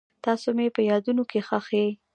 تاسو 0.25 0.47
مې 0.57 0.67
په 0.75 0.81
یادونو 0.89 1.23
کې 1.31 1.39
ښخ 1.47 1.65
یئ. 1.77 1.89